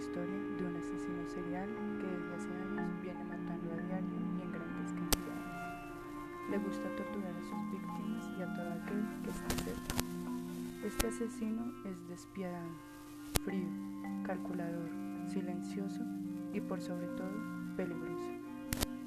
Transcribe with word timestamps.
historia 0.00 0.40
de 0.56 0.64
un 0.64 0.76
asesino 0.76 1.28
serial 1.28 1.68
que 2.00 2.06
desde 2.06 2.34
hace 2.34 2.48
años 2.48 3.02
viene 3.02 3.22
matando 3.24 3.70
a 3.70 3.76
diario 3.76 4.16
y 4.16 4.42
en 4.42 4.50
grandes 4.50 4.92
cantidades. 4.94 6.50
Le 6.50 6.58
gusta 6.58 6.88
torturar 6.96 7.36
a 7.36 7.42
sus 7.42 7.70
víctimas 7.70 8.24
y 8.38 8.42
a 8.42 8.54
todo 8.54 8.72
aquel 8.80 9.04
que 9.22 9.30
está 9.30 9.64
cerca. 9.64 9.94
Este 10.82 11.08
asesino 11.08 11.74
es 11.84 12.08
despiadado, 12.08 12.72
frío, 13.44 13.68
calculador, 14.24 14.88
silencioso 15.28 16.00
y 16.54 16.60
por 16.62 16.80
sobre 16.80 17.06
todo 17.08 17.36
peligroso. 17.76 18.30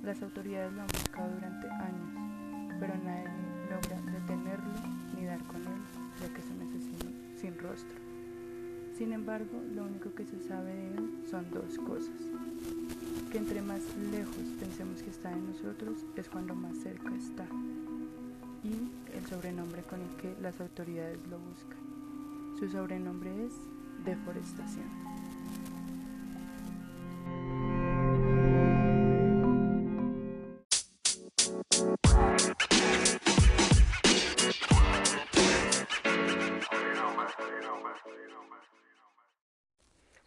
Las 0.04 0.22
autoridades 0.22 0.74
lo 0.74 0.82
han 0.82 0.88
buscado 0.88 1.34
durante 1.34 1.70
años 1.70 1.93
Sin 8.98 9.12
embargo, 9.12 9.60
lo 9.74 9.86
único 9.86 10.14
que 10.14 10.24
se 10.24 10.40
sabe 10.48 10.74
de 10.74 10.88
él 10.90 11.24
son 11.30 11.50
dos 11.52 11.78
cosas. 11.80 12.14
Que 13.32 13.40
entre 13.40 13.62
más 13.62 13.82
lejos 14.12 14.44
pensemos 14.60 15.02
que 15.02 15.10
está 15.10 15.30
de 15.30 15.42
nosotros 15.42 16.06
es 16.16 16.30
cuando 16.30 16.54
más 16.54 16.78
cerca 16.78 17.14
está. 17.16 17.46
Y 18.64 19.18
el 19.18 19.26
sobrenombre 19.26 19.82
con 19.84 20.00
el 20.00 20.16
que 20.18 20.36
las 20.42 20.62
autoridades 20.62 21.20
lo 21.28 21.40
buscan. 21.40 21.80
Su 22.60 22.70
sobrenombre 22.70 23.46
es 23.46 23.54
deforestación. 24.06 25.13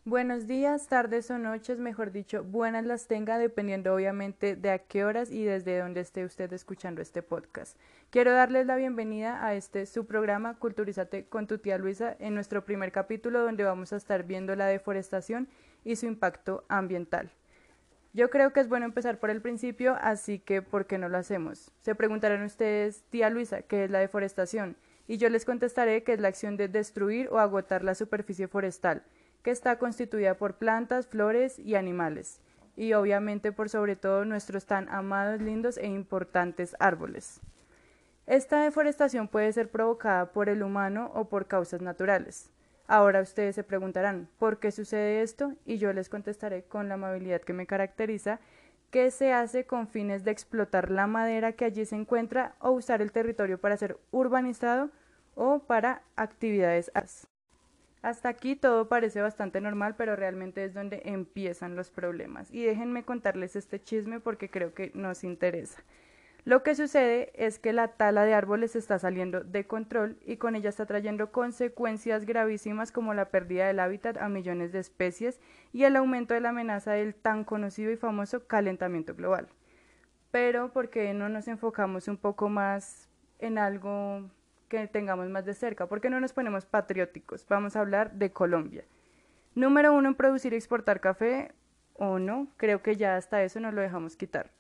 Buenos 0.07 0.47
días, 0.47 0.87
tardes 0.87 1.33
o 1.33 1.39
noches, 1.39 1.81
mejor 1.81 2.13
dicho, 2.13 2.45
buenas 2.45 2.87
las 2.87 3.09
tenga, 3.09 3.39
dependiendo 3.39 3.93
obviamente 3.93 4.55
de 4.55 4.71
a 4.71 4.79
qué 4.79 5.05
horas 5.05 5.33
y 5.33 5.43
desde 5.43 5.81
dónde 5.81 5.99
esté 5.99 6.25
usted 6.25 6.53
escuchando 6.53 7.03
este 7.03 7.25
podcast. 7.25 7.77
Quiero 8.11 8.31
darles 8.31 8.67
la 8.67 8.77
bienvenida 8.77 9.45
a 9.45 9.55
este 9.57 9.85
su 9.85 10.07
programa 10.07 10.61
Culturízate 10.61 11.25
con 11.25 11.49
tu 11.49 11.59
tía 11.59 11.77
Luisa 11.77 12.15
en 12.21 12.37
nuestro 12.37 12.65
primer 12.65 12.93
capítulo 12.93 13.41
donde 13.43 13.65
vamos 13.65 13.93
a 13.93 13.97
estar 13.97 14.23
viendo 14.23 14.55
la 14.55 14.67
deforestación 14.67 15.49
y 15.85 15.97
su 15.97 16.07
impacto 16.07 16.63
ambiental. 16.69 17.33
Yo 18.13 18.31
creo 18.31 18.53
que 18.53 18.61
es 18.61 18.69
bueno 18.69 18.87
empezar 18.87 19.19
por 19.19 19.31
el 19.31 19.43
principio, 19.43 19.97
así 20.01 20.39
que 20.39 20.63
¿por 20.63 20.87
qué 20.87 20.99
no 20.99 21.09
lo 21.09 21.19
hacemos? 21.19 21.73
Se 21.81 21.97
preguntarán 21.97 22.45
ustedes, 22.45 23.03
tía 23.11 23.29
Luisa, 23.29 23.63
¿qué 23.63 23.83
es 23.83 23.91
la 23.91 23.99
deforestación? 23.99 24.77
Y 25.09 25.17
yo 25.17 25.29
les 25.31 25.45
contestaré 25.45 26.05
que 26.05 26.13
es 26.13 26.21
la 26.21 26.29
acción 26.29 26.57
de 26.57 26.69
destruir 26.69 27.29
o 27.33 27.41
agotar 27.41 27.83
la 27.83 27.97
superficie 27.97 28.47
forestal 28.47 29.03
que 29.47 29.53
está 29.53 29.79
constituida 29.79 30.35
por 30.35 30.55
plantas, 30.55 31.07
flores 31.07 31.61
y 31.61 31.77
animales, 31.77 32.41
y 32.75 32.95
obviamente 32.95 33.53
por 33.53 33.69
sobre 33.69 33.95
todo 33.95 34.25
nuestros 34.25 34.67
tan 34.67 34.89
amados, 34.89 35.41
lindos 35.41 35.79
e 35.79 35.87
importantes 35.87 36.75
árboles. 36.81 37.41
Esta 38.27 38.63
deforestación 38.63 39.29
puede 39.29 39.53
ser 39.53 39.71
provocada 39.71 40.33
por 40.33 40.49
el 40.49 40.65
humano 40.65 41.13
o 41.15 41.29
por 41.29 41.47
causas 41.47 41.81
naturales. 41.81 42.51
Ahora 42.89 43.21
ustedes 43.21 43.55
se 43.55 43.63
preguntarán, 43.63 44.29
¿por 44.41 44.59
qué 44.59 44.73
sucede 44.73 45.23
esto? 45.23 45.53
Y 45.65 45.79
yo 45.79 45.93
les 45.93 46.09
contestaré 46.09 46.65
con 46.65 46.89
la 46.89 46.95
amabilidad 46.95 47.41
que 47.41 47.53
me 47.53 47.69
caracteriza, 47.69 48.41
que 48.91 49.13
se 49.13 49.33
hace 49.33 49.65
con 49.65 49.87
fines 49.87 50.25
de 50.25 50.33
explotar 50.33 50.91
la 50.91 51.07
madera 51.07 51.53
que 51.53 51.67
allí 51.67 51.85
se 51.85 51.95
encuentra 51.95 52.57
o 52.59 52.73
usar 52.73 53.01
el 53.01 53.13
territorio 53.13 53.61
para 53.61 53.77
ser 53.77 53.97
urbanizado 54.11 54.91
o 55.37 55.61
para 55.61 56.03
actividades 56.17 56.91
hasta 58.07 58.29
aquí 58.29 58.55
todo 58.55 58.89
parece 58.89 59.21
bastante 59.21 59.61
normal, 59.61 59.97
pero 59.99 60.15
realmente 60.15 60.63
es 60.63 60.75
donde 60.75 61.03
empiezan 61.07 61.75
los 61.75 61.91
problemas. 61.91 62.49
Y 62.53 62.65
déjenme 62.65 63.03
contarles 63.05 63.57
este 63.57 63.83
chisme 63.83 64.21
porque 64.21 64.49
creo 64.49 64.75
que 64.75 64.93
nos 64.95 65.25
interesa. 65.25 65.83
Lo 66.45 66.63
que 66.63 66.77
sucede 66.77 67.33
es 67.35 67.59
que 67.59 67.73
la 67.73 67.89
tala 67.89 68.25
de 68.25 68.33
árboles 68.33 68.77
está 68.77 69.01
saliendo 69.01 69.41
de 69.43 69.67
control 69.67 70.21
y 70.25 70.37
con 70.37 70.55
ella 70.55 70.69
está 70.69 70.87
trayendo 70.87 71.33
consecuencias 71.33 72.27
gravísimas 72.27 72.93
como 72.93 73.13
la 73.13 73.31
pérdida 73.31 73.67
del 73.67 73.81
hábitat 73.81 74.19
a 74.19 74.29
millones 74.29 74.71
de 74.71 74.79
especies 74.79 75.41
y 75.73 75.83
el 75.83 75.97
aumento 75.97 76.35
de 76.35 76.41
la 76.41 76.51
amenaza 76.51 76.93
del 76.93 77.13
tan 77.13 77.43
conocido 77.43 77.91
y 77.91 77.97
famoso 77.97 78.47
calentamiento 78.47 79.17
global. 79.17 79.49
Pero, 80.31 80.73
¿por 80.73 80.91
qué 80.91 81.13
no 81.13 81.29
nos 81.29 81.49
enfocamos 81.49 82.07
un 82.07 82.19
poco 82.19 82.49
más 82.49 83.09
en 83.41 83.59
algo 83.59 84.31
que 84.69 84.87
tengamos 84.87 85.29
más 85.29 85.45
de 85.45 85.55
cerca. 85.55 85.87
¿Por 85.87 86.01
qué 86.01 86.11
no 86.11 86.21
nos 86.21 86.33
ponemos 86.33 86.67
patrióticos? 86.67 87.47
Vamos 87.49 87.77
a 87.77 87.81
hablar 87.81 88.13
de 88.13 88.33
Colombia. 88.33 88.85
Número 89.55 89.93
uno 89.95 90.09
en 90.09 90.15
producir 90.15 90.53
y 90.53 90.57
exportar 90.57 91.01
café 91.01 91.53
o 91.95 92.19
no, 92.19 92.49
creo 92.57 92.83
que 92.83 92.97
ya 92.97 93.17
hasta 93.17 93.43
eso 93.43 93.59
nos 93.61 93.73
lo 93.73 93.81
dejamos 93.81 94.17
quitar. 94.17 94.51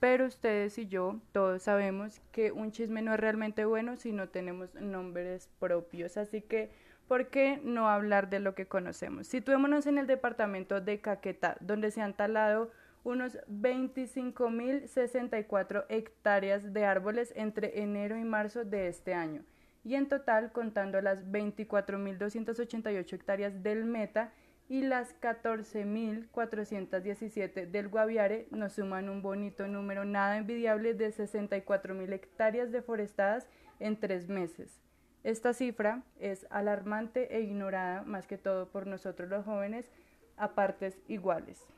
Pero 0.00 0.26
ustedes 0.26 0.76
y 0.78 0.88
yo 0.88 1.20
todos 1.32 1.62
sabemos 1.62 2.20
que 2.32 2.52
un 2.52 2.70
chisme 2.72 3.00
no 3.00 3.14
es 3.14 3.20
realmente 3.20 3.64
bueno 3.64 3.96
si 3.96 4.12
no 4.12 4.28
tenemos 4.28 4.74
nombres 4.74 5.48
propios. 5.58 6.16
Así 6.16 6.42
que, 6.42 6.70
¿por 7.08 7.28
qué 7.28 7.60
no 7.62 7.88
hablar 7.88 8.28
de 8.28 8.40
lo 8.40 8.54
que 8.54 8.66
conocemos? 8.66 9.26
Situémonos 9.26 9.86
en 9.86 9.98
el 9.98 10.06
departamento 10.06 10.80
de 10.80 11.00
Caquetá, 11.00 11.56
donde 11.60 11.90
se 11.90 12.02
han 12.02 12.14
talado 12.14 12.70
unos 13.06 13.38
25.064 13.48 15.86
hectáreas 15.88 16.72
de 16.72 16.84
árboles 16.84 17.32
entre 17.36 17.80
enero 17.80 18.18
y 18.18 18.24
marzo 18.24 18.64
de 18.64 18.88
este 18.88 19.14
año. 19.14 19.44
Y 19.84 19.94
en 19.94 20.08
total, 20.08 20.50
contando 20.50 21.00
las 21.00 21.24
24.288 21.24 23.12
hectáreas 23.12 23.62
del 23.62 23.84
Meta 23.84 24.32
y 24.68 24.82
las 24.82 25.14
14.417 25.20 27.70
del 27.70 27.86
Guaviare, 27.86 28.48
nos 28.50 28.72
suman 28.72 29.08
un 29.08 29.22
bonito 29.22 29.68
número 29.68 30.04
nada 30.04 30.36
envidiable 30.36 30.94
de 30.94 31.12
64.000 31.12 32.12
hectáreas 32.12 32.72
deforestadas 32.72 33.46
en 33.78 34.00
tres 34.00 34.28
meses. 34.28 34.80
Esta 35.22 35.52
cifra 35.52 36.02
es 36.18 36.44
alarmante 36.50 37.36
e 37.36 37.42
ignorada 37.42 38.02
más 38.02 38.26
que 38.26 38.36
todo 38.36 38.68
por 38.68 38.88
nosotros 38.88 39.28
los 39.28 39.44
jóvenes 39.44 39.92
a 40.36 40.56
partes 40.56 40.98
iguales. 41.06 41.68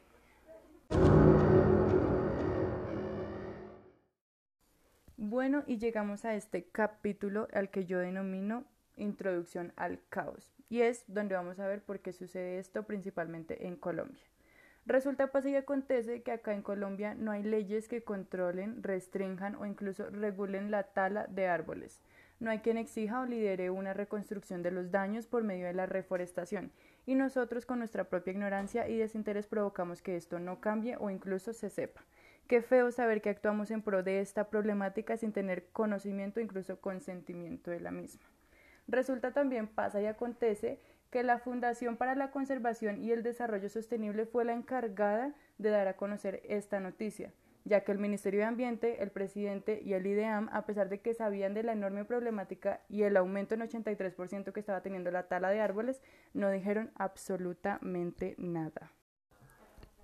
Bueno, 5.31 5.63
y 5.67 5.77
llegamos 5.77 6.25
a 6.25 6.35
este 6.35 6.65
capítulo 6.65 7.49
al 7.53 7.69
que 7.69 7.85
yo 7.85 7.99
denomino 7.99 8.65
Introducción 8.97 9.75
al 9.77 10.01
Caos, 10.09 10.55
y 10.71 10.81
es 10.81 11.05
donde 11.07 11.35
vamos 11.35 11.61
a 11.61 11.67
ver 11.67 11.83
por 11.83 12.01
qué 12.01 12.15
sucede 12.15 12.59
esto 12.59 12.85
principalmente 12.85 13.67
en 13.67 13.77
Colombia. 13.77 14.23
Resulta, 14.87 15.31
pasa 15.31 15.51
y 15.51 15.57
acontece 15.57 16.23
que 16.23 16.33
acá 16.33 16.55
en 16.55 16.63
Colombia 16.63 17.15
no 17.15 17.31
hay 17.31 17.43
leyes 17.43 17.89
que 17.89 18.03
controlen, 18.03 18.83
restrinjan 18.83 19.55
o 19.57 19.67
incluso 19.67 20.09
regulen 20.09 20.71
la 20.71 20.85
tala 20.85 21.27
de 21.27 21.47
árboles. 21.47 22.01
No 22.41 22.51
hay 22.51 22.61
quien 22.61 22.79
exija 22.79 23.21
o 23.21 23.27
lidere 23.27 23.69
una 23.69 23.93
reconstrucción 23.93 24.63
de 24.63 24.71
los 24.71 24.91
daños 24.91 25.27
por 25.27 25.45
medio 25.45 25.67
de 25.67 25.75
la 25.75 25.85
reforestación, 25.85 26.73
y 27.05 27.17
nosotros 27.17 27.67
con 27.67 27.81
nuestra 27.81 28.05
propia 28.05 28.33
ignorancia 28.33 28.89
y 28.89 28.97
desinterés 28.97 29.47
provocamos 29.47 30.01
que 30.01 30.17
esto 30.17 30.39
no 30.39 30.63
cambie 30.63 30.97
o 30.99 31.11
incluso 31.11 31.53
se 31.53 31.69
sepa. 31.69 32.03
Qué 32.49 32.63
feo 32.63 32.91
saber 32.91 33.21
que 33.21 33.29
actuamos 33.29 33.71
en 33.71 33.83
pro 33.83 34.03
de 34.03 34.21
esta 34.21 34.49
problemática 34.49 35.19
sin 35.19 35.33
tener 35.33 35.67
conocimiento, 35.67 36.41
incluso 36.41 36.81
consentimiento 36.81 37.71
de 37.71 37.81
la 37.81 37.91
misma. 37.91 38.25
Resulta 38.87 39.35
también, 39.35 39.69
pasa 39.69 40.01
y 40.01 40.07
acontece, 40.07 40.81
que 41.11 41.23
la 41.23 41.39
Fundación 41.41 41.99
para 41.99 42.15
la 42.15 42.31
Conservación 42.31 43.05
y 43.05 43.13
el 43.13 43.23
Desarrollo 43.23 43.69
Sostenible 43.69 44.25
fue 44.25 44.47
la 44.47 44.55
encargada 44.55 45.35
de 45.59 45.69
dar 45.69 45.89
a 45.89 45.97
conocer 45.97 46.41
esta 46.49 46.81
noticia, 46.81 47.35
ya 47.67 47.85
que 47.85 47.93
el 47.93 47.99
Ministerio 47.99 48.41
de 48.41 48.47
Ambiente, 48.47 49.03
el 49.03 49.11
presidente 49.11 49.83
y 49.85 49.93
el 49.93 50.07
IDEAM, 50.07 50.49
a 50.51 50.65
pesar 50.65 50.89
de 50.89 51.03
que 51.03 51.13
sabían 51.13 51.53
de 51.53 51.65
la 51.65 51.73
enorme 51.73 52.07
problemática 52.07 52.81
y 52.89 53.03
el 53.03 53.19
aumento 53.19 53.57
en 53.57 53.61
83% 53.61 54.53
que 54.55 54.61
estaba 54.61 54.81
teniendo 54.81 55.11
la 55.11 55.29
tala 55.29 55.51
de 55.51 55.61
árboles, 55.61 56.01
no 56.33 56.51
dijeron 56.51 56.93
absolutamente 56.95 58.37
nada. 58.39 58.91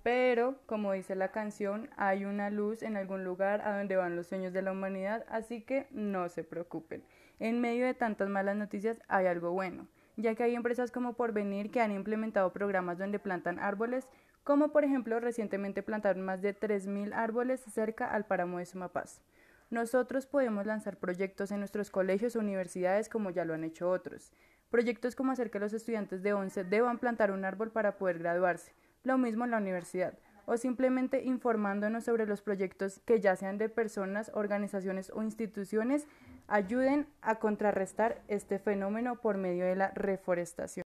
Pero, 0.05 0.59
como 0.67 0.93
dice 0.93 1.15
la 1.15 1.29
canción, 1.29 1.89
hay 1.97 2.27
una 2.27 2.51
luz 2.51 2.83
en 2.83 2.99
algún 2.99 3.25
lugar 3.25 3.63
a 3.63 3.79
donde 3.79 3.97
van 3.97 4.17
los 4.17 4.27
sueños 4.27 4.53
de 4.53 4.61
la 4.61 4.73
humanidad, 4.73 5.25
así 5.31 5.63
que 5.63 5.87
no 5.93 6.29
se 6.29 6.45
preocupen. 6.45 7.03
En 7.39 7.63
medio 7.63 7.87
de 7.87 7.95
tantas 7.95 8.29
malas 8.29 8.55
noticias 8.55 9.01
hay 9.09 9.25
algo 9.25 9.53
bueno, 9.53 9.89
ya 10.19 10.35
que 10.35 10.43
hay 10.43 10.57
empresas 10.57 10.91
como 10.91 11.15
Porvenir 11.15 11.71
que 11.71 11.81
han 11.81 11.91
implementado 11.91 12.53
programas 12.53 12.99
donde 12.99 13.19
plantan 13.19 13.59
árboles, 13.59 14.07
como 14.43 14.73
por 14.73 14.85
ejemplo 14.85 15.21
recientemente 15.21 15.83
plantaron 15.83 16.23
más 16.23 16.43
de 16.43 16.55
3.000 16.55 17.15
árboles 17.15 17.63
cerca 17.63 18.05
al 18.05 18.27
páramo 18.27 18.59
de 18.59 18.67
Sumapaz. 18.67 19.23
Nosotros 19.71 20.27
podemos 20.27 20.67
lanzar 20.67 20.99
proyectos 20.99 21.51
en 21.51 21.61
nuestros 21.61 21.91
colegios 21.91 22.37
o 22.37 22.41
universidades 22.41 23.09
como 23.09 23.31
ya 23.31 23.47
lo 23.47 23.55
han 23.55 23.65
hecho 23.65 23.89
otros. 23.89 24.33
Proyectos 24.69 25.17
como 25.17 25.33
hacer 25.33 25.51
que 25.51 25.61
los 25.61 25.73
estudiantes 25.73 26.23
de 26.23 26.35
11 26.35 26.65
deban 26.65 26.99
plantar 26.99 27.31
un 27.31 27.47
árbol 27.47 27.71
para 27.71 27.97
poder 27.97 28.19
graduarse 28.19 28.75
lo 29.05 29.19
mismo 29.19 29.45
en 29.45 29.53
la 29.53 29.59
universidad, 29.59 30.19
o 30.47 30.57
simplemente 30.57 31.23
informándonos 31.23 32.05
sobre 32.05 32.27
los 32.27 32.43
proyectos 32.43 33.01
que 33.07 33.21
ya 33.21 33.37
sean 33.37 33.59
de 33.59 33.69
personas, 33.69 34.31
organizaciones 34.35 35.11
o 35.15 35.23
instituciones, 35.23 36.07
ayuden 36.49 37.07
a 37.23 37.39
contrarrestar 37.39 38.21
este 38.29 38.59
fenómeno 38.59 39.21
por 39.21 39.37
medio 39.37 39.65
de 39.65 39.77
la 39.77 39.91
reforestación. 39.93 40.85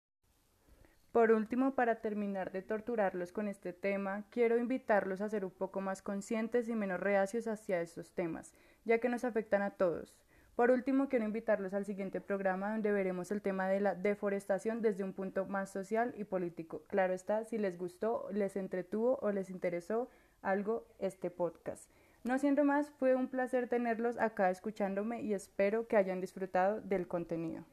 Por 1.12 1.32
último, 1.32 1.74
para 1.74 2.02
terminar 2.02 2.52
de 2.52 2.60
torturarlos 2.60 3.32
con 3.32 3.48
este 3.48 3.72
tema, 3.72 4.24
quiero 4.28 4.58
invitarlos 4.58 5.22
a 5.22 5.30
ser 5.30 5.46
un 5.46 5.50
poco 5.50 5.80
más 5.80 6.02
conscientes 6.02 6.68
y 6.68 6.74
menos 6.74 7.00
reacios 7.00 7.46
hacia 7.48 7.80
estos 7.80 8.12
temas, 8.12 8.52
ya 8.84 8.98
que 8.98 9.08
nos 9.08 9.24
afectan 9.24 9.62
a 9.62 9.70
todos. 9.70 10.14
Por 10.56 10.70
último, 10.70 11.10
quiero 11.10 11.26
invitarlos 11.26 11.74
al 11.74 11.84
siguiente 11.84 12.22
programa 12.22 12.70
donde 12.70 12.90
veremos 12.90 13.30
el 13.30 13.42
tema 13.42 13.68
de 13.68 13.78
la 13.78 13.94
deforestación 13.94 14.80
desde 14.80 15.04
un 15.04 15.12
punto 15.12 15.44
más 15.44 15.70
social 15.70 16.14
y 16.16 16.24
político. 16.24 16.82
Claro 16.88 17.12
está, 17.12 17.44
si 17.44 17.58
les 17.58 17.76
gustó, 17.76 18.26
les 18.32 18.56
entretuvo 18.56 19.18
o 19.20 19.30
les 19.32 19.50
interesó 19.50 20.08
algo 20.40 20.86
este 20.98 21.30
podcast. 21.30 21.90
No 22.24 22.38
siendo 22.38 22.64
más, 22.64 22.90
fue 22.90 23.14
un 23.14 23.28
placer 23.28 23.68
tenerlos 23.68 24.18
acá 24.18 24.48
escuchándome 24.48 25.20
y 25.20 25.34
espero 25.34 25.86
que 25.88 25.98
hayan 25.98 26.22
disfrutado 26.22 26.80
del 26.80 27.06
contenido. 27.06 27.66